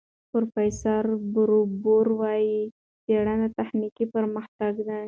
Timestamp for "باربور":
1.33-2.05